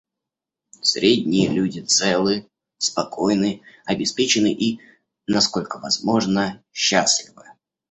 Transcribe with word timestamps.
Средние 0.81 1.47
люди 1.49 1.81
целы, 1.81 2.49
спокойны, 2.79 3.61
обеспечены 3.85 4.51
и, 4.51 4.79
насколько 5.27 5.77
возможно, 5.77 6.63
счастливы. 6.73 7.43